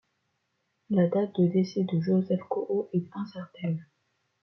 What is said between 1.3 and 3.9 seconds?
de décès de Joseph Kohaut est incertaine.